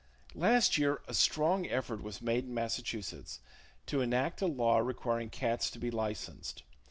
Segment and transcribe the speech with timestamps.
[0.33, 3.39] Last year, a strong effort was made in Massachusetts
[3.85, 6.63] to enact a law requiring cats to be licensed.